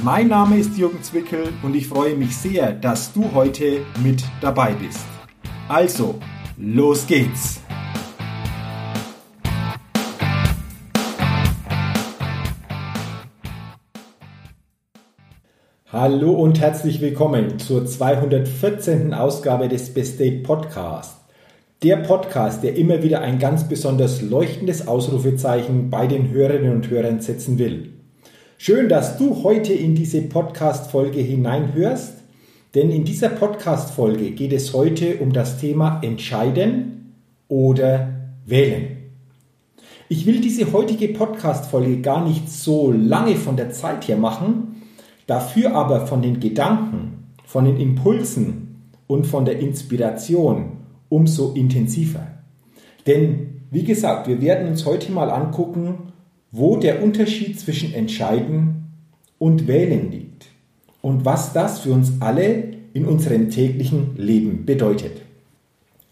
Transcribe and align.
Mein 0.00 0.28
Name 0.28 0.58
ist 0.58 0.76
Jürgen 0.76 1.02
Zwickel 1.02 1.52
und 1.62 1.76
ich 1.76 1.86
freue 1.86 2.16
mich 2.16 2.36
sehr, 2.36 2.72
dass 2.72 3.12
du 3.12 3.32
heute 3.34 3.82
mit 4.02 4.24
dabei 4.40 4.72
bist. 4.72 5.04
Also, 5.68 6.18
los 6.56 7.06
geht's! 7.06 7.60
Hallo 15.92 16.32
und 16.32 16.58
herzlich 16.58 17.00
willkommen 17.00 17.58
zur 17.58 17.86
214. 17.86 19.14
Ausgabe 19.14 19.68
des 19.68 19.92
Best 19.94 20.18
Day 20.18 20.40
Podcast. 20.42 21.18
Der 21.82 21.96
Podcast, 21.98 22.64
der 22.64 22.76
immer 22.76 23.02
wieder 23.02 23.20
ein 23.20 23.38
ganz 23.38 23.68
besonders 23.68 24.22
leuchtendes 24.22 24.88
Ausrufezeichen 24.88 25.90
bei 25.90 26.06
den 26.06 26.30
Hörerinnen 26.30 26.72
und 26.72 26.88
Hörern 26.88 27.20
setzen 27.20 27.58
will. 27.58 28.01
Schön, 28.64 28.88
dass 28.88 29.18
du 29.18 29.42
heute 29.42 29.72
in 29.72 29.96
diese 29.96 30.22
Podcast-Folge 30.22 31.18
hineinhörst, 31.18 32.18
denn 32.76 32.92
in 32.92 33.02
dieser 33.02 33.28
Podcast-Folge 33.28 34.30
geht 34.30 34.52
es 34.52 34.72
heute 34.72 35.16
um 35.16 35.32
das 35.32 35.58
Thema 35.58 35.98
Entscheiden 36.00 37.16
oder 37.48 38.20
Wählen. 38.46 38.98
Ich 40.08 40.26
will 40.26 40.40
diese 40.40 40.72
heutige 40.72 41.08
Podcast-Folge 41.08 42.02
gar 42.02 42.24
nicht 42.24 42.48
so 42.48 42.92
lange 42.92 43.34
von 43.34 43.56
der 43.56 43.72
Zeit 43.72 44.06
her 44.06 44.16
machen, 44.16 44.82
dafür 45.26 45.74
aber 45.74 46.06
von 46.06 46.22
den 46.22 46.38
Gedanken, 46.38 47.32
von 47.44 47.64
den 47.64 47.78
Impulsen 47.78 48.92
und 49.08 49.26
von 49.26 49.44
der 49.44 49.58
Inspiration 49.58 50.76
umso 51.08 51.52
intensiver. 51.54 52.28
Denn, 53.08 53.62
wie 53.72 53.82
gesagt, 53.82 54.28
wir 54.28 54.40
werden 54.40 54.68
uns 54.68 54.86
heute 54.86 55.10
mal 55.10 55.30
angucken, 55.32 56.12
wo 56.52 56.76
der 56.76 57.02
Unterschied 57.02 57.58
zwischen 57.58 57.94
Entscheiden 57.94 58.84
und 59.38 59.66
Wählen 59.66 60.10
liegt 60.10 60.46
und 61.00 61.24
was 61.24 61.52
das 61.52 61.80
für 61.80 61.92
uns 61.92 62.12
alle 62.20 62.72
in 62.92 63.06
unserem 63.06 63.50
täglichen 63.50 64.16
Leben 64.16 64.64
bedeutet. 64.66 65.22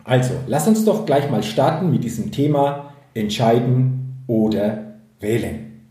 Also, 0.03 0.33
lass 0.47 0.67
uns 0.67 0.85
doch 0.85 1.05
gleich 1.05 1.31
mal 1.31 1.43
starten 1.43 1.91
mit 1.91 2.03
diesem 2.03 2.33
Thema 2.33 2.95
Entscheiden 3.15 4.25
oder 4.27 4.97
Wählen. 5.21 5.83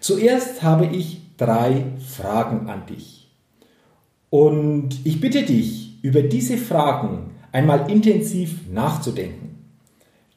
Zuerst 0.00 0.62
habe 0.62 0.86
ich 0.86 1.20
drei 1.36 1.84
Fragen 1.98 2.68
an 2.68 2.86
dich. 2.86 3.28
Und 4.30 5.00
ich 5.04 5.20
bitte 5.20 5.42
dich, 5.42 5.98
über 6.02 6.22
diese 6.22 6.56
Fragen 6.56 7.30
einmal 7.50 7.90
intensiv 7.90 8.70
nachzudenken. 8.70 9.56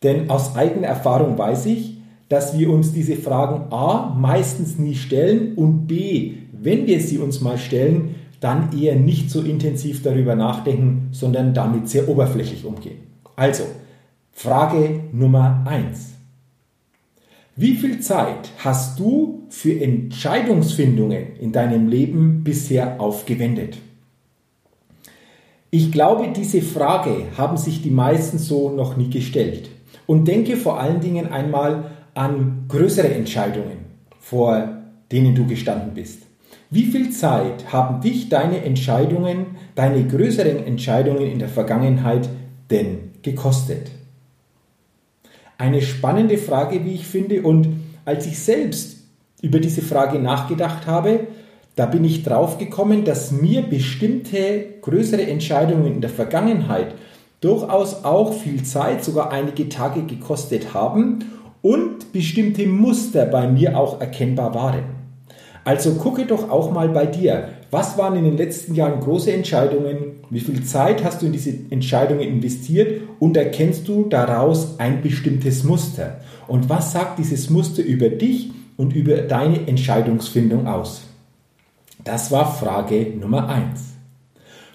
Denn 0.01 0.29
aus 0.31 0.55
eigener 0.55 0.87
Erfahrung 0.87 1.37
weiß 1.37 1.67
ich, 1.67 1.90
dass 2.31 2.57
wir 2.57 2.69
uns 2.69 2.93
diese 2.93 3.17
Fragen 3.17 3.73
A 3.73 4.15
meistens 4.17 4.79
nie 4.79 4.95
stellen 4.95 5.53
und 5.55 5.85
B, 5.85 6.35
wenn 6.53 6.87
wir 6.87 7.01
sie 7.01 7.17
uns 7.17 7.41
mal 7.41 7.57
stellen, 7.57 8.15
dann 8.39 8.69
eher 8.71 8.95
nicht 8.95 9.29
so 9.29 9.41
intensiv 9.41 10.01
darüber 10.01 10.35
nachdenken, 10.35 11.09
sondern 11.11 11.53
damit 11.53 11.89
sehr 11.89 12.07
oberflächlich 12.07 12.63
umgehen. 12.63 12.99
Also, 13.35 13.63
Frage 14.31 15.01
Nummer 15.11 15.65
1. 15.67 16.11
Wie 17.57 17.75
viel 17.75 17.99
Zeit 17.99 18.49
hast 18.59 18.97
du 18.97 19.43
für 19.49 19.81
Entscheidungsfindungen 19.81 21.35
in 21.37 21.51
deinem 21.51 21.89
Leben 21.89 22.45
bisher 22.45 23.01
aufgewendet? 23.01 23.77
Ich 25.69 25.91
glaube, 25.91 26.29
diese 26.33 26.61
Frage 26.61 27.25
haben 27.37 27.57
sich 27.57 27.81
die 27.81 27.91
meisten 27.91 28.37
so 28.37 28.69
noch 28.69 28.95
nie 28.95 29.09
gestellt. 29.09 29.69
Und 30.07 30.29
denke 30.29 30.55
vor 30.55 30.79
allen 30.79 31.01
Dingen 31.01 31.27
einmal 31.27 31.91
an 32.13 32.65
größere 32.67 33.09
Entscheidungen, 33.09 33.85
vor 34.19 34.81
denen 35.11 35.35
du 35.35 35.45
gestanden 35.45 35.93
bist. 35.93 36.23
Wie 36.69 36.85
viel 36.85 37.09
Zeit 37.11 37.71
haben 37.73 38.01
dich 38.01 38.29
deine 38.29 38.63
Entscheidungen, 38.63 39.57
deine 39.75 40.07
größeren 40.07 40.65
Entscheidungen 40.65 41.23
in 41.23 41.39
der 41.39 41.49
Vergangenheit 41.49 42.29
denn 42.69 43.11
gekostet? 43.21 43.91
Eine 45.57 45.81
spannende 45.81 46.37
Frage, 46.37 46.85
wie 46.85 46.95
ich 46.95 47.05
finde, 47.05 47.41
und 47.43 47.67
als 48.05 48.25
ich 48.25 48.39
selbst 48.39 48.97
über 49.41 49.59
diese 49.59 49.81
Frage 49.81 50.17
nachgedacht 50.19 50.87
habe, 50.87 51.27
da 51.75 51.85
bin 51.85 52.03
ich 52.03 52.23
drauf 52.23 52.57
gekommen, 52.57 53.05
dass 53.05 53.31
mir 53.31 53.61
bestimmte 53.61 54.65
größere 54.81 55.25
Entscheidungen 55.25 55.95
in 55.95 56.01
der 56.01 56.09
Vergangenheit 56.09 56.95
durchaus 57.41 58.03
auch 58.05 58.33
viel 58.33 58.63
Zeit, 58.63 59.03
sogar 59.03 59.31
einige 59.31 59.67
Tage 59.67 60.03
gekostet 60.03 60.73
haben 60.73 61.25
und 61.61 62.11
bestimmte 62.11 62.65
Muster 62.67 63.25
bei 63.25 63.47
mir 63.47 63.77
auch 63.77 64.01
erkennbar 64.01 64.53
waren. 64.53 65.01
Also 65.63 65.93
gucke 65.93 66.25
doch 66.25 66.49
auch 66.49 66.71
mal 66.71 66.89
bei 66.89 67.05
dir, 67.05 67.49
was 67.69 67.97
waren 67.97 68.17
in 68.17 68.23
den 68.23 68.37
letzten 68.37 68.73
Jahren 68.73 68.99
große 68.99 69.31
Entscheidungen, 69.31 70.21
wie 70.29 70.39
viel 70.39 70.63
Zeit 70.63 71.03
hast 71.03 71.21
du 71.21 71.27
in 71.27 71.33
diese 71.33 71.53
Entscheidungen 71.69 72.21
investiert 72.21 73.01
und 73.19 73.37
erkennst 73.37 73.87
du 73.87 74.05
daraus 74.09 74.79
ein 74.79 75.01
bestimmtes 75.01 75.63
Muster? 75.63 76.19
Und 76.47 76.67
was 76.67 76.91
sagt 76.91 77.19
dieses 77.19 77.49
Muster 77.49 77.83
über 77.83 78.09
dich 78.09 78.51
und 78.75 78.95
über 78.95 79.17
deine 79.17 79.67
Entscheidungsfindung 79.67 80.67
aus? 80.67 81.03
Das 82.03 82.31
war 82.31 82.51
Frage 82.51 83.13
Nummer 83.19 83.47
eins. 83.47 83.93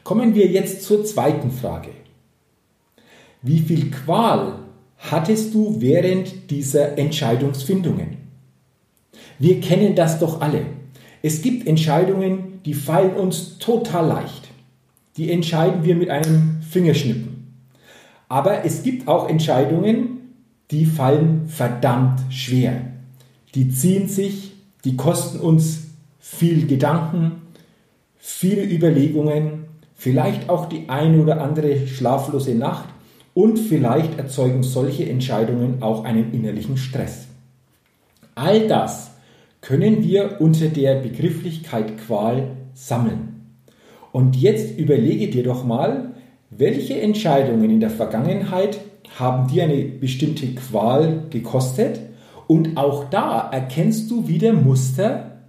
Kommen 0.04 0.36
wir 0.36 0.46
jetzt 0.46 0.84
zur 0.84 1.04
zweiten 1.04 1.50
Frage. 1.50 1.90
Wie 3.42 3.58
viel 3.58 3.90
Qual 3.90 4.60
hattest 5.10 5.54
du 5.54 5.80
während 5.80 6.50
dieser 6.50 6.98
Entscheidungsfindungen? 6.98 8.16
Wir 9.38 9.60
kennen 9.60 9.94
das 9.94 10.18
doch 10.18 10.40
alle. 10.40 10.62
Es 11.22 11.42
gibt 11.42 11.66
Entscheidungen, 11.66 12.60
die 12.64 12.74
fallen 12.74 13.14
uns 13.14 13.58
total 13.58 14.06
leicht. 14.06 14.48
Die 15.16 15.30
entscheiden 15.30 15.84
wir 15.84 15.94
mit 15.94 16.10
einem 16.10 16.60
Fingerschnippen. 16.68 17.54
Aber 18.28 18.64
es 18.64 18.82
gibt 18.82 19.08
auch 19.08 19.28
Entscheidungen, 19.28 20.32
die 20.70 20.84
fallen 20.84 21.48
verdammt 21.48 22.20
schwer. 22.30 22.80
Die 23.54 23.68
ziehen 23.70 24.08
sich, 24.08 24.52
die 24.84 24.96
kosten 24.96 25.38
uns 25.40 25.84
viel 26.18 26.66
Gedanken, 26.66 27.42
viele 28.18 28.64
Überlegungen, 28.64 29.64
vielleicht 29.94 30.48
auch 30.48 30.68
die 30.68 30.88
eine 30.88 31.22
oder 31.22 31.40
andere 31.40 31.86
schlaflose 31.86 32.54
Nacht 32.54 32.88
und 33.36 33.58
vielleicht 33.58 34.18
erzeugen 34.18 34.62
solche 34.62 35.04
Entscheidungen 35.04 35.82
auch 35.82 36.04
einen 36.04 36.32
innerlichen 36.32 36.78
Stress. 36.78 37.26
All 38.34 38.66
das 38.66 39.10
können 39.60 40.02
wir 40.02 40.40
unter 40.40 40.68
der 40.68 41.02
Begrifflichkeit 41.02 41.98
Qual 41.98 42.52
sammeln. 42.72 43.58
Und 44.10 44.36
jetzt 44.36 44.78
überlege 44.78 45.28
dir 45.28 45.42
doch 45.42 45.64
mal, 45.66 46.14
welche 46.48 46.98
Entscheidungen 46.98 47.68
in 47.68 47.80
der 47.80 47.90
Vergangenheit 47.90 48.80
haben 49.18 49.48
dir 49.48 49.64
eine 49.64 49.84
bestimmte 49.84 50.46
Qual 50.54 51.24
gekostet? 51.28 52.00
Und 52.46 52.78
auch 52.78 53.10
da 53.10 53.50
erkennst 53.52 54.10
du 54.10 54.28
wieder 54.28 54.54
Muster. 54.54 55.42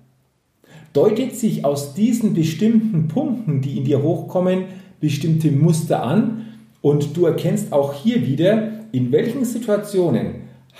Deutet 0.91 1.37
sich 1.37 1.63
aus 1.63 1.93
diesen 1.93 2.33
bestimmten 2.33 3.07
Punkten, 3.07 3.61
die 3.61 3.77
in 3.77 3.85
dir 3.85 4.03
hochkommen, 4.03 4.65
bestimmte 4.99 5.53
Muster 5.53 6.03
an 6.03 6.46
und 6.87 7.17
du 7.17 7.25
erkennst 7.25 7.73
auch 7.73 7.93
hier 7.93 8.25
wieder, 8.25 8.71
in 8.93 9.11
welchen 9.11 9.43
Situationen 9.43 10.35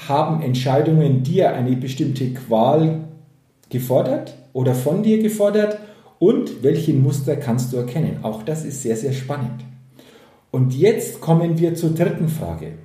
haben 0.08 0.42
Entscheidungen 0.42 1.22
dir 1.22 1.52
eine 1.52 1.76
bestimmte 1.76 2.34
Qual 2.34 3.10
gefordert 3.70 4.34
oder 4.54 4.74
von 4.74 5.04
dir 5.04 5.22
gefordert 5.22 5.80
und 6.18 6.64
welche 6.64 6.94
Muster 6.94 7.36
kannst 7.36 7.74
du 7.74 7.78
erkennen. 7.78 8.20
Auch 8.22 8.44
das 8.44 8.64
ist 8.64 8.84
sehr, 8.84 8.96
sehr 8.96 9.12
spannend. 9.12 9.66
Und 10.50 10.74
jetzt 10.74 11.20
kommen 11.20 11.60
wir 11.60 11.76
zur 11.76 11.94
dritten 11.94 12.30
Frage. 12.30 12.76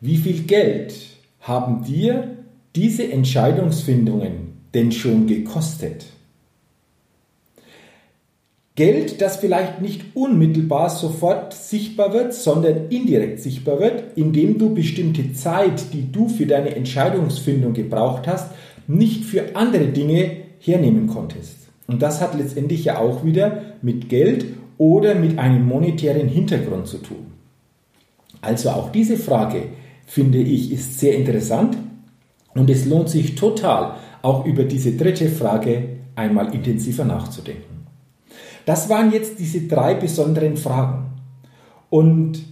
Wie 0.00 0.16
viel 0.16 0.42
Geld 0.42 0.96
haben 1.42 1.84
dir 1.84 2.38
diese 2.74 3.08
Entscheidungsfindungen 3.08 4.64
denn 4.74 4.90
schon 4.90 5.28
gekostet? 5.28 6.06
Geld, 8.76 9.20
das 9.20 9.36
vielleicht 9.36 9.80
nicht 9.80 10.02
unmittelbar 10.14 10.90
sofort 10.90 11.54
sichtbar 11.54 12.12
wird, 12.12 12.34
sondern 12.34 12.88
indirekt 12.88 13.38
sichtbar 13.38 13.78
wird, 13.78 14.16
indem 14.16 14.58
du 14.58 14.74
bestimmte 14.74 15.32
Zeit, 15.32 15.92
die 15.92 16.10
du 16.10 16.28
für 16.28 16.46
deine 16.46 16.74
Entscheidungsfindung 16.74 17.72
gebraucht 17.72 18.26
hast, 18.26 18.50
nicht 18.88 19.24
für 19.24 19.54
andere 19.54 19.86
Dinge 19.86 20.38
hernehmen 20.58 21.06
konntest. 21.06 21.68
Und 21.86 22.02
das 22.02 22.20
hat 22.20 22.36
letztendlich 22.36 22.84
ja 22.84 22.98
auch 22.98 23.24
wieder 23.24 23.62
mit 23.80 24.08
Geld 24.08 24.46
oder 24.76 25.14
mit 25.14 25.38
einem 25.38 25.66
monetären 25.66 26.28
Hintergrund 26.28 26.88
zu 26.88 26.98
tun? 26.98 27.26
Also 28.40 28.70
auch 28.70 28.90
diese 28.90 29.16
Frage, 29.16 29.68
finde 30.04 30.38
ich, 30.38 30.72
ist 30.72 30.98
sehr 30.98 31.14
interessant 31.14 31.76
und 32.54 32.68
es 32.68 32.86
lohnt 32.86 33.08
sich 33.08 33.36
total, 33.36 33.94
auch 34.22 34.44
über 34.44 34.64
diese 34.64 34.92
dritte 34.96 35.28
Frage 35.28 35.90
einmal 36.16 36.52
intensiver 36.54 37.04
nachzudenken. 37.04 37.73
Das 38.66 38.88
waren 38.88 39.12
jetzt 39.12 39.38
diese 39.38 39.62
drei 39.62 39.94
besonderen 39.94 40.56
Fragen. 40.56 41.06
Und 41.90 42.42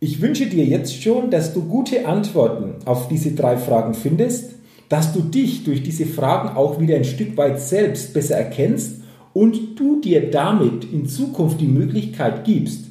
ich 0.00 0.20
wünsche 0.20 0.46
dir 0.46 0.64
jetzt 0.64 1.02
schon, 1.02 1.30
dass 1.30 1.52
du 1.52 1.62
gute 1.64 2.06
Antworten 2.06 2.76
auf 2.84 3.08
diese 3.08 3.32
drei 3.32 3.56
Fragen 3.56 3.94
findest, 3.94 4.54
dass 4.88 5.12
du 5.12 5.20
dich 5.20 5.64
durch 5.64 5.82
diese 5.82 6.06
Fragen 6.06 6.56
auch 6.56 6.80
wieder 6.80 6.96
ein 6.96 7.04
Stück 7.04 7.36
weit 7.36 7.60
selbst 7.60 8.14
besser 8.14 8.36
erkennst 8.36 9.02
und 9.34 9.78
du 9.78 10.00
dir 10.00 10.30
damit 10.30 10.84
in 10.84 11.06
Zukunft 11.06 11.60
die 11.60 11.66
Möglichkeit 11.66 12.44
gibst, 12.44 12.86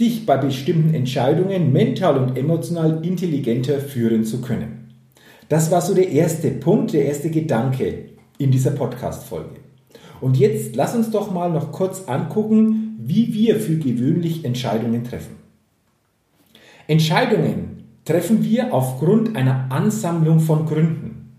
dich 0.00 0.26
bei 0.26 0.36
bestimmten 0.36 0.94
Entscheidungen 0.94 1.72
mental 1.72 2.18
und 2.18 2.36
emotional 2.36 3.04
intelligenter 3.04 3.78
führen 3.78 4.24
zu 4.24 4.40
können. 4.40 4.94
Das 5.48 5.70
war 5.70 5.80
so 5.80 5.94
der 5.94 6.10
erste 6.10 6.50
Punkt, 6.50 6.92
der 6.92 7.04
erste 7.04 7.30
Gedanke 7.30 8.10
in 8.38 8.50
dieser 8.50 8.72
Podcast-Folge. 8.72 9.65
Und 10.20 10.36
jetzt 10.36 10.76
lass 10.76 10.94
uns 10.94 11.10
doch 11.10 11.30
mal 11.30 11.50
noch 11.50 11.72
kurz 11.72 12.04
angucken, 12.06 12.96
wie 12.98 13.32
wir 13.34 13.60
für 13.60 13.76
gewöhnlich 13.76 14.44
Entscheidungen 14.44 15.04
treffen. 15.04 15.36
Entscheidungen 16.86 17.84
treffen 18.04 18.44
wir 18.44 18.72
aufgrund 18.72 19.36
einer 19.36 19.66
Ansammlung 19.70 20.40
von 20.40 20.66
Gründen. 20.66 21.32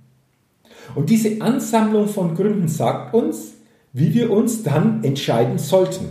Und 0.95 1.09
diese 1.09 1.41
Ansammlung 1.41 2.07
von 2.07 2.35
Gründen 2.35 2.67
sagt 2.67 3.13
uns, 3.13 3.53
wie 3.93 4.13
wir 4.13 4.31
uns 4.31 4.63
dann 4.63 5.03
entscheiden 5.03 5.57
sollten. 5.57 6.05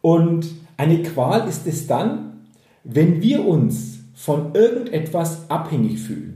Und 0.00 0.46
eine 0.76 1.02
Qual 1.02 1.48
ist 1.48 1.66
es 1.66 1.86
dann, 1.86 2.46
wenn 2.84 3.22
wir 3.22 3.46
uns 3.46 4.00
von 4.14 4.54
irgendetwas 4.54 5.48
abhängig 5.50 6.00
fühlen 6.00 6.31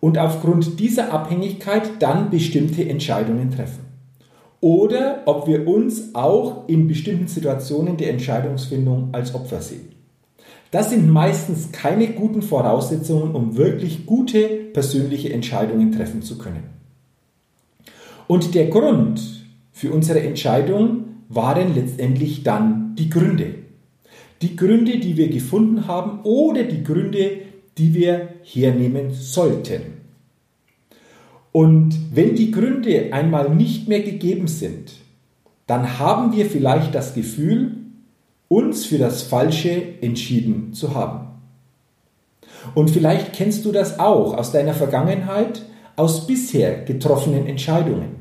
und 0.00 0.18
aufgrund 0.18 0.78
dieser 0.80 1.12
Abhängigkeit 1.12 2.00
dann 2.00 2.30
bestimmte 2.30 2.88
Entscheidungen 2.88 3.50
treffen. 3.50 3.84
Oder 4.60 5.22
ob 5.26 5.46
wir 5.46 5.68
uns 5.68 6.14
auch 6.14 6.68
in 6.68 6.88
bestimmten 6.88 7.28
Situationen 7.28 7.96
der 7.96 8.10
Entscheidungsfindung 8.10 9.10
als 9.12 9.34
Opfer 9.34 9.60
sehen. 9.60 9.92
Das 10.70 10.90
sind 10.90 11.08
meistens 11.08 11.72
keine 11.72 12.08
guten 12.08 12.42
Voraussetzungen, 12.42 13.34
um 13.34 13.56
wirklich 13.56 14.04
gute 14.04 14.46
persönliche 14.72 15.32
Entscheidungen 15.32 15.92
treffen 15.92 16.22
zu 16.22 16.36
können. 16.38 16.64
Und 18.26 18.54
der 18.54 18.66
Grund 18.66 19.46
für 19.72 19.92
unsere 19.92 20.20
Entscheidung 20.20 21.04
waren 21.28 21.74
letztendlich 21.74 22.42
dann 22.42 22.94
die 22.96 23.08
Gründe. 23.08 23.54
Die 24.42 24.56
Gründe, 24.56 24.98
die 24.98 25.16
wir 25.16 25.28
gefunden 25.28 25.86
haben 25.86 26.20
oder 26.24 26.64
die 26.64 26.84
Gründe, 26.84 27.38
die 27.78 27.94
wir 27.94 28.28
hernehmen 28.42 29.12
sollten. 29.12 29.98
Und 31.52 31.94
wenn 32.12 32.34
die 32.34 32.50
Gründe 32.50 33.12
einmal 33.12 33.54
nicht 33.54 33.88
mehr 33.88 34.02
gegeben 34.02 34.48
sind, 34.48 34.92
dann 35.66 35.98
haben 35.98 36.36
wir 36.36 36.46
vielleicht 36.46 36.94
das 36.94 37.14
Gefühl, 37.14 37.76
uns 38.48 38.86
für 38.86 38.98
das 38.98 39.22
Falsche 39.22 39.82
entschieden 40.00 40.72
zu 40.72 40.94
haben. 40.94 41.28
Und 42.74 42.90
vielleicht 42.90 43.32
kennst 43.32 43.64
du 43.64 43.72
das 43.72 43.98
auch 43.98 44.36
aus 44.36 44.52
deiner 44.52 44.74
Vergangenheit, 44.74 45.62
aus 45.96 46.26
bisher 46.26 46.84
getroffenen 46.84 47.46
Entscheidungen, 47.46 48.16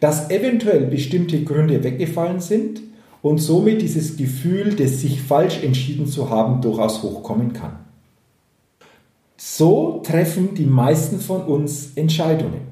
dass 0.00 0.30
eventuell 0.30 0.86
bestimmte 0.86 1.42
Gründe 1.44 1.82
weggefallen 1.84 2.40
sind 2.40 2.80
und 3.22 3.38
somit 3.38 3.82
dieses 3.82 4.16
Gefühl 4.16 4.74
des 4.74 5.00
sich 5.00 5.20
falsch 5.20 5.62
entschieden 5.62 6.06
zu 6.06 6.30
haben 6.30 6.60
durchaus 6.60 7.02
hochkommen 7.02 7.52
kann. 7.52 7.87
So 9.40 10.02
treffen 10.04 10.56
die 10.56 10.66
meisten 10.66 11.20
von 11.20 11.42
uns 11.42 11.92
Entscheidungen. 11.94 12.62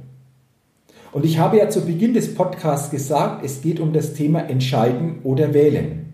Und 1.12 1.24
ich 1.24 1.38
habe 1.38 1.58
ja 1.58 1.70
zu 1.70 1.86
Beginn 1.86 2.12
des 2.12 2.34
Podcasts 2.34 2.90
gesagt, 2.90 3.44
es 3.44 3.62
geht 3.62 3.78
um 3.78 3.92
das 3.92 4.14
Thema 4.14 4.40
Entscheiden 4.40 5.20
oder 5.22 5.54
Wählen. 5.54 6.12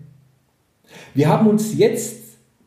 Wir 1.15 1.27
haben 1.27 1.47
uns 1.47 1.75
jetzt 1.75 2.17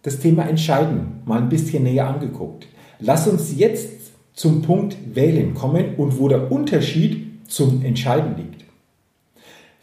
das 0.02 0.18
Thema 0.18 0.48
Entscheiden 0.48 1.22
mal 1.26 1.40
ein 1.40 1.48
bisschen 1.48 1.84
näher 1.84 2.08
angeguckt. 2.08 2.66
Lass 2.98 3.28
uns 3.28 3.56
jetzt 3.56 3.88
zum 4.34 4.62
Punkt 4.62 4.96
Wählen 5.14 5.54
kommen 5.54 5.94
und 5.96 6.18
wo 6.18 6.26
der 6.26 6.50
Unterschied 6.50 7.48
zum 7.48 7.84
Entscheiden 7.84 8.36
liegt. 8.36 8.64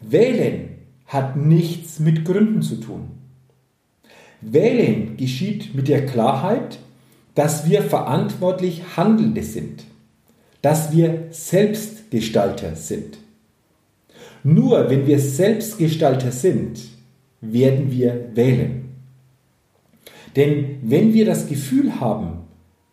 Wählen 0.00 0.68
hat 1.06 1.36
nichts 1.36 2.00
mit 2.00 2.26
Gründen 2.26 2.60
zu 2.60 2.76
tun. 2.76 3.08
Wählen 4.42 5.16
geschieht 5.16 5.74
mit 5.74 5.88
der 5.88 6.04
Klarheit, 6.04 6.78
dass 7.34 7.68
wir 7.68 7.82
verantwortlich 7.82 8.96
Handelnde 8.96 9.42
sind, 9.42 9.84
dass 10.62 10.92
wir 10.92 11.28
Selbstgestalter 11.30 12.76
sind. 12.76 13.18
Nur 14.42 14.90
wenn 14.90 15.06
wir 15.06 15.18
Selbstgestalter 15.18 16.30
sind, 16.30 16.80
werden 17.40 17.90
wir 17.90 18.30
wählen. 18.34 18.84
Denn 20.36 20.78
wenn 20.82 21.14
wir 21.14 21.24
das 21.26 21.46
Gefühl 21.48 22.00
haben, 22.00 22.44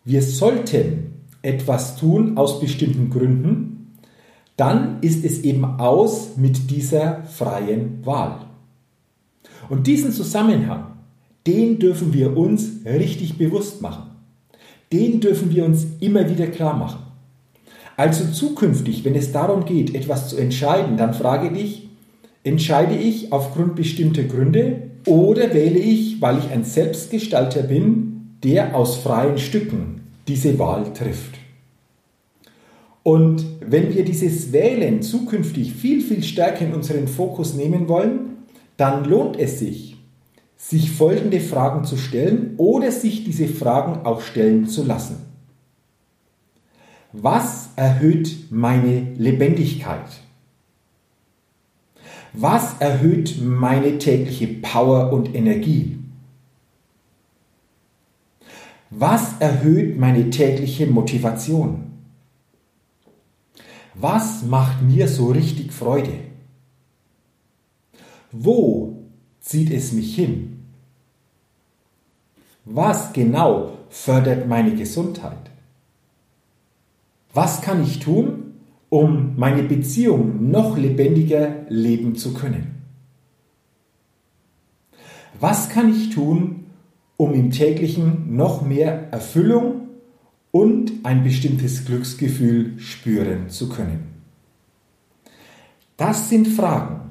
wir 0.04 0.22
sollten 0.22 1.14
etwas 1.42 1.98
tun 1.98 2.38
aus 2.38 2.60
bestimmten 2.60 3.10
Gründen, 3.10 3.98
dann 4.58 5.02
ist 5.02 5.26
es 5.26 5.42
eben 5.42 5.66
aus 5.66 6.38
mit 6.38 6.70
dieser 6.70 7.24
freien 7.24 8.06
Wahl. 8.06 8.46
Und 9.70 9.88
diesen 9.88 10.12
Zusammenhang, 10.12 10.98
den 11.48 11.80
dürfen 11.80 12.14
wir 12.14 12.38
uns 12.38 12.70
richtig 12.86 13.38
bewusst 13.38 13.82
machen. 13.82 14.11
Den 14.92 15.20
dürfen 15.20 15.54
wir 15.54 15.66
uns 15.66 15.86
immer 16.00 16.30
wieder 16.30 16.48
klar 16.48 16.76
machen. 16.76 17.04
Also 17.98 18.26
zukünftig, 18.32 19.06
wenn 19.06 19.16
es 19.16 19.32
darum 19.32 19.66
geht, 19.66 19.94
etwas 19.96 20.30
zu 20.30 20.38
entscheiden, 20.38 20.98
dann 20.98 21.14
frage 21.14 21.52
dich, 21.52 21.90
Entscheide 22.44 22.96
ich 22.96 23.32
aufgrund 23.32 23.76
bestimmter 23.76 24.24
Gründe 24.24 24.90
oder 25.06 25.54
wähle 25.54 25.78
ich, 25.78 26.22
weil 26.22 26.40
ich 26.40 26.50
ein 26.50 26.64
Selbstgestalter 26.64 27.62
bin, 27.62 28.38
der 28.44 28.76
aus 28.76 28.98
freien 28.98 29.38
Stücken 29.38 30.02
diese 30.28 30.58
Wahl 30.58 30.92
trifft? 30.94 31.38
Und 33.04 33.46
wenn 33.64 33.94
wir 33.94 34.04
dieses 34.06 34.52
Wählen 34.52 35.04
zukünftig 35.04 35.74
viel, 35.74 36.02
viel 36.02 36.24
stärker 36.24 36.66
in 36.66 36.74
unseren 36.74 37.08
Fokus 37.08 37.54
nehmen 37.54 37.88
wollen, 37.88 38.38
dann 38.78 39.06
lohnt 39.06 39.40
es 39.40 39.60
sich, 39.60 39.91
sich 40.62 40.92
folgende 40.92 41.40
Fragen 41.40 41.86
zu 41.86 41.98
stellen 41.98 42.54
oder 42.58 42.92
sich 42.92 43.24
diese 43.24 43.48
Fragen 43.48 44.06
auch 44.06 44.22
stellen 44.22 44.68
zu 44.68 44.86
lassen. 44.86 45.18
Was 47.12 47.70
erhöht 47.76 48.52
meine 48.52 49.14
Lebendigkeit? 49.18 50.06
Was 52.34 52.80
erhöht 52.80 53.42
meine 53.42 53.98
tägliche 53.98 54.48
Power 54.48 55.12
und 55.12 55.36
Energie? 55.36 55.98
Was 58.92 59.40
erhöht 59.40 59.98
meine 59.98 60.30
tägliche 60.30 60.86
Motivation? 60.86 61.92
Was 63.96 64.44
macht 64.44 64.84
mir 64.84 65.08
so 65.08 65.32
richtig 65.32 65.74
Freude? 65.74 66.14
Wo 68.32 69.01
zieht 69.42 69.72
es 69.72 69.92
mich 69.92 70.16
hin? 70.16 70.66
Was 72.64 73.12
genau 73.12 73.78
fördert 73.90 74.48
meine 74.48 74.76
Gesundheit? 74.76 75.50
Was 77.34 77.62
kann 77.62 77.84
ich 77.84 78.00
tun, 78.00 78.54
um 78.90 79.34
meine 79.38 79.64
Beziehung 79.64 80.52
noch 80.52 80.78
lebendiger 80.78 81.66
leben 81.70 82.16
zu 82.16 82.34
können? 82.34 82.84
Was 85.40 85.70
kann 85.70 85.90
ich 85.90 86.12
tun, 86.14 86.68
um 87.18 87.34
im 87.34 87.52
täglichen 87.52 88.36
noch 88.36 88.62
mehr 88.62 89.12
Erfüllung 89.12 89.90
und 90.52 90.92
ein 91.04 91.24
bestimmtes 91.24 91.86
Glücksgefühl 91.86 92.78
spüren 92.80 93.50
zu 93.50 93.70
können? 93.70 94.12
Das 95.98 96.30
sind 96.30 96.48
Fragen, 96.48 97.11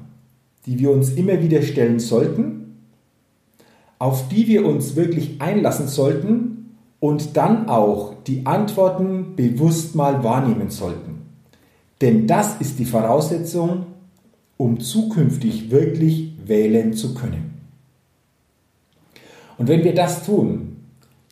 die 0.65 0.79
wir 0.79 0.91
uns 0.91 1.11
immer 1.11 1.41
wieder 1.41 1.61
stellen 1.61 1.99
sollten, 1.99 2.77
auf 3.99 4.27
die 4.29 4.47
wir 4.47 4.65
uns 4.65 4.95
wirklich 4.95 5.41
einlassen 5.41 5.87
sollten 5.87 6.75
und 6.99 7.37
dann 7.37 7.67
auch 7.67 8.15
die 8.25 8.45
Antworten 8.45 9.35
bewusst 9.35 9.95
mal 9.95 10.23
wahrnehmen 10.23 10.69
sollten. 10.69 11.21
Denn 11.99 12.27
das 12.27 12.59
ist 12.59 12.79
die 12.79 12.85
Voraussetzung, 12.85 13.85
um 14.57 14.79
zukünftig 14.79 15.71
wirklich 15.71 16.33
wählen 16.45 16.93
zu 16.93 17.13
können. 17.13 17.51
Und 19.57 19.67
wenn 19.67 19.83
wir 19.83 19.93
das 19.93 20.25
tun, 20.25 20.77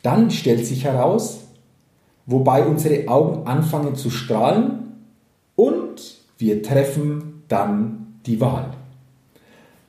dann 0.02 0.30
stellt 0.30 0.64
sich 0.64 0.84
heraus, 0.84 1.40
wobei 2.26 2.64
unsere 2.64 3.08
Augen 3.08 3.46
anfangen 3.46 3.96
zu 3.96 4.10
strahlen 4.10 4.94
und 5.56 6.18
wir 6.38 6.62
treffen 6.62 7.42
dann 7.48 8.18
die 8.26 8.40
Wahl. 8.40 8.70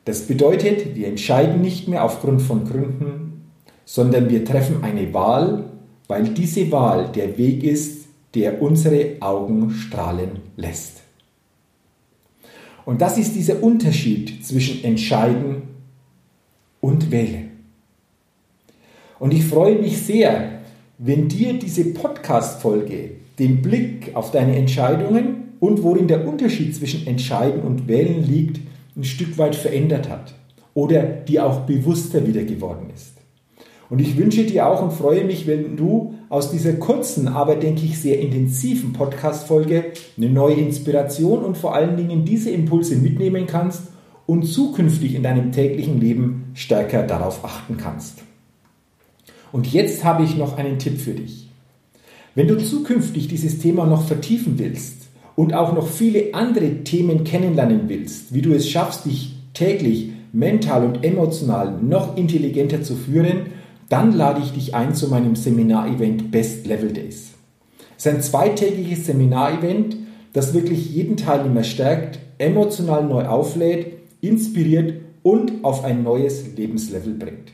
Das 0.05 0.23
bedeutet, 0.23 0.95
wir 0.95 1.07
entscheiden 1.07 1.61
nicht 1.61 1.87
mehr 1.87 2.03
aufgrund 2.03 2.41
von 2.41 2.65
Gründen, 2.65 3.51
sondern 3.85 4.29
wir 4.29 4.43
treffen 4.43 4.83
eine 4.83 5.13
Wahl, 5.13 5.65
weil 6.07 6.29
diese 6.29 6.71
Wahl 6.71 7.11
der 7.13 7.37
Weg 7.37 7.63
ist, 7.63 8.05
der 8.33 8.61
unsere 8.61 9.17
Augen 9.19 9.71
strahlen 9.71 10.39
lässt. 10.55 11.01
Und 12.85 13.01
das 13.01 13.17
ist 13.17 13.35
dieser 13.35 13.61
Unterschied 13.61 14.45
zwischen 14.45 14.83
entscheiden 14.83 15.63
und 16.79 17.11
wählen. 17.11 17.51
Und 19.19 19.33
ich 19.33 19.45
freue 19.45 19.75
mich 19.75 20.01
sehr, 20.01 20.61
wenn 20.97 21.27
dir 21.27 21.53
diese 21.53 21.85
Podcast-Folge 21.93 23.11
den 23.37 23.61
Blick 23.61 24.15
auf 24.15 24.31
deine 24.31 24.55
Entscheidungen 24.55 25.53
und 25.59 25.83
worin 25.83 26.07
der 26.07 26.27
Unterschied 26.27 26.75
zwischen 26.75 27.05
entscheiden 27.05 27.61
und 27.61 27.87
wählen 27.87 28.23
liegt, 28.27 28.59
ein 28.95 29.03
Stück 29.03 29.37
weit 29.37 29.55
verändert 29.55 30.09
hat 30.09 30.33
oder 30.73 31.03
dir 31.03 31.45
auch 31.45 31.61
bewusster 31.61 32.25
wieder 32.27 32.43
geworden 32.43 32.89
ist. 32.93 33.13
Und 33.89 33.99
ich 33.99 34.17
wünsche 34.17 34.45
dir 34.45 34.67
auch 34.67 34.81
und 34.81 34.93
freue 34.93 35.25
mich, 35.25 35.47
wenn 35.47 35.75
du 35.75 36.13
aus 36.29 36.49
dieser 36.49 36.73
kurzen, 36.73 37.27
aber 37.27 37.57
denke 37.57 37.83
ich 37.83 37.99
sehr 37.99 38.19
intensiven 38.19 38.93
Podcast-Folge 38.93 39.91
eine 40.15 40.29
neue 40.29 40.55
Inspiration 40.55 41.43
und 41.43 41.57
vor 41.57 41.75
allen 41.75 41.97
Dingen 41.97 42.23
diese 42.23 42.51
Impulse 42.51 42.95
mitnehmen 42.95 43.47
kannst 43.47 43.83
und 44.27 44.45
zukünftig 44.45 45.13
in 45.13 45.23
deinem 45.23 45.51
täglichen 45.51 45.99
Leben 45.99 46.51
stärker 46.53 47.03
darauf 47.03 47.43
achten 47.43 47.75
kannst. 47.75 48.19
Und 49.51 49.67
jetzt 49.73 50.05
habe 50.05 50.23
ich 50.23 50.37
noch 50.37 50.57
einen 50.57 50.79
Tipp 50.79 50.97
für 50.97 51.13
dich. 51.13 51.49
Wenn 52.33 52.47
du 52.47 52.57
zukünftig 52.57 53.27
dieses 53.27 53.59
Thema 53.59 53.85
noch 53.85 54.07
vertiefen 54.07 54.57
willst 54.57 55.09
und 55.41 55.55
auch 55.55 55.73
noch 55.73 55.87
viele 55.87 56.35
andere 56.35 56.83
Themen 56.83 57.23
kennenlernen 57.23 57.85
willst, 57.87 58.31
wie 58.31 58.43
du 58.43 58.53
es 58.53 58.69
schaffst, 58.69 59.07
dich 59.07 59.33
täglich 59.55 60.11
mental 60.33 60.85
und 60.85 61.03
emotional 61.03 61.79
noch 61.81 62.15
intelligenter 62.15 62.83
zu 62.83 62.95
führen, 62.95 63.47
dann 63.89 64.15
lade 64.15 64.39
ich 64.43 64.51
dich 64.51 64.75
ein 64.75 64.93
zu 64.93 65.07
meinem 65.07 65.35
Seminarevent 65.35 66.29
Best 66.29 66.67
Level 66.67 66.93
Days. 66.93 67.31
Es 67.97 68.05
ist 68.05 68.07
ein 68.13 68.21
zweitägiges 68.21 69.07
Seminarevent, 69.07 69.97
das 70.31 70.53
wirklich 70.53 70.93
jeden 70.93 71.17
Teilnehmer 71.17 71.63
stärkt, 71.63 72.19
emotional 72.37 73.03
neu 73.03 73.25
auflädt, 73.25 73.93
inspiriert 74.21 75.01
und 75.23 75.63
auf 75.63 75.83
ein 75.83 76.03
neues 76.03 76.55
Lebenslevel 76.55 77.15
bringt. 77.15 77.51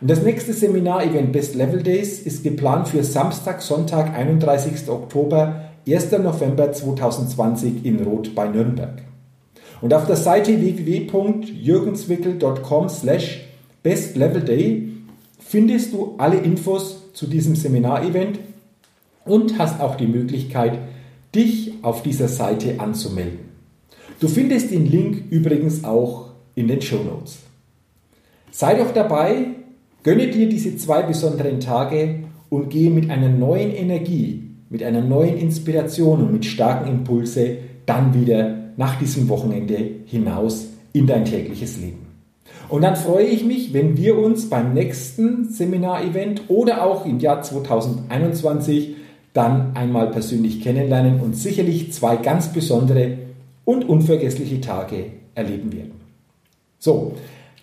Und 0.00 0.08
das 0.08 0.22
nächste 0.22 0.52
Seminarevent 0.52 1.32
Best 1.32 1.56
Level 1.56 1.82
Days 1.82 2.20
ist 2.20 2.44
geplant 2.44 2.86
für 2.86 3.02
Samstag, 3.02 3.60
Sonntag, 3.60 4.16
31. 4.16 4.88
Oktober, 4.88 5.71
1. 5.86 6.12
November 6.12 6.72
2020 6.72 7.84
in 7.84 8.02
Roth 8.04 8.34
bei 8.34 8.46
Nürnberg. 8.46 9.02
Und 9.80 9.92
auf 9.92 10.06
der 10.06 10.16
Seite 10.16 10.60
www.jürgenswickel.com 10.60 12.88
slash 12.88 13.40
bestlevelday 13.82 14.90
findest 15.40 15.92
du 15.92 16.14
alle 16.18 16.36
Infos 16.36 17.12
zu 17.12 17.26
diesem 17.26 17.56
Seminarevent 17.56 18.38
und 19.24 19.58
hast 19.58 19.80
auch 19.80 19.96
die 19.96 20.06
Möglichkeit, 20.06 20.78
dich 21.34 21.72
auf 21.82 22.04
dieser 22.04 22.28
Seite 22.28 22.78
anzumelden. 22.78 23.40
Du 24.20 24.28
findest 24.28 24.70
den 24.70 24.86
Link 24.86 25.24
übrigens 25.30 25.82
auch 25.82 26.26
in 26.54 26.68
den 26.68 26.80
Show 26.80 27.02
Notes. 27.02 27.38
Sei 28.52 28.74
doch 28.74 28.92
dabei, 28.92 29.46
gönne 30.04 30.28
dir 30.28 30.48
diese 30.48 30.76
zwei 30.76 31.02
besonderen 31.02 31.58
Tage 31.58 32.20
und 32.50 32.68
gehe 32.68 32.90
mit 32.90 33.10
einer 33.10 33.30
neuen 33.30 33.72
Energie, 33.72 34.51
mit 34.72 34.82
einer 34.82 35.02
neuen 35.02 35.36
Inspiration 35.36 36.22
und 36.22 36.32
mit 36.32 36.46
starken 36.46 36.90
Impulse 36.90 37.58
dann 37.84 38.14
wieder 38.14 38.56
nach 38.78 38.98
diesem 38.98 39.28
Wochenende 39.28 39.78
hinaus 40.06 40.68
in 40.94 41.06
dein 41.06 41.26
tägliches 41.26 41.76
Leben. 41.76 42.06
Und 42.70 42.80
dann 42.80 42.96
freue 42.96 43.26
ich 43.26 43.44
mich, 43.44 43.74
wenn 43.74 43.98
wir 43.98 44.16
uns 44.16 44.48
beim 44.48 44.72
nächsten 44.72 45.50
Seminarevent 45.50 46.44
oder 46.48 46.84
auch 46.84 47.04
im 47.04 47.20
Jahr 47.20 47.42
2021 47.42 48.96
dann 49.34 49.76
einmal 49.76 50.10
persönlich 50.10 50.62
kennenlernen 50.62 51.20
und 51.20 51.36
sicherlich 51.36 51.92
zwei 51.92 52.16
ganz 52.16 52.50
besondere 52.50 53.18
und 53.66 53.86
unvergessliche 53.86 54.62
Tage 54.62 55.04
erleben 55.34 55.70
werden. 55.74 56.00
So, 56.78 57.12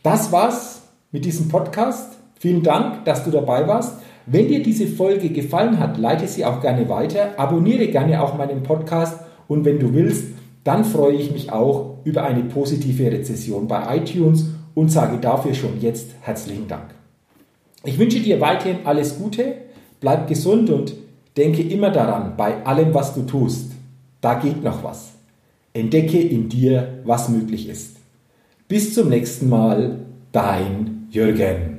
das 0.04 0.32
war's 0.32 0.84
mit 1.12 1.26
diesem 1.26 1.48
Podcast. 1.48 2.18
Vielen 2.40 2.62
Dank, 2.62 3.04
dass 3.06 3.24
du 3.24 3.32
dabei 3.32 3.68
warst. 3.68 3.96
Wenn 4.26 4.48
dir 4.48 4.62
diese 4.62 4.88
Folge 4.88 5.30
gefallen 5.30 5.80
hat, 5.80 5.98
leite 5.98 6.28
sie 6.28 6.46
auch 6.46 6.62
gerne 6.62 6.88
weiter, 6.90 7.34
abonniere 7.38 7.88
gerne 7.88 8.22
auch 8.22 8.38
meinen 8.38 8.64
Podcast 8.64 9.20
und 9.48 9.66
wenn 9.66 9.80
du 9.80 9.94
willst, 9.94 10.26
dann 10.64 10.86
freue 10.86 11.16
ich 11.16 11.32
mich 11.32 11.52
auch 11.52 11.98
über 12.04 12.24
eine 12.24 12.44
positive 12.44 13.12
Rezession 13.12 13.68
bei 13.68 13.98
iTunes 13.98 14.46
und 14.76 14.92
sage 14.92 15.18
dafür 15.18 15.54
schon 15.54 15.82
jetzt 15.82 16.12
herzlichen 16.22 16.68
Dank. 16.68 16.94
Ich 17.84 17.98
wünsche 17.98 18.20
dir 18.20 18.42
weiterhin 18.42 18.80
alles 18.86 19.18
Gute, 19.18 19.56
bleib 20.00 20.28
gesund 20.28 20.70
und 20.70 20.94
denke 21.38 21.62
immer 21.62 21.90
daran, 21.90 22.34
bei 22.36 22.66
allem, 22.66 22.94
was 22.94 23.14
du 23.14 23.24
tust, 23.24 23.72
da 24.22 24.36
geht 24.36 24.64
noch 24.64 24.84
was. 24.84 25.14
Entdecke 25.74 26.20
in 26.20 26.50
dir, 26.50 27.00
was 27.06 27.30
möglich 27.30 27.70
ist. 27.70 27.98
Bis 28.68 28.94
zum 28.94 29.10
nächsten 29.10 29.50
Mal, 29.50 30.00
dein 30.32 31.08
Jürgen. 31.10 31.79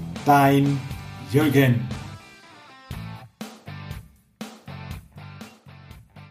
dein 0.25 0.79
Jürgen. 1.31 1.87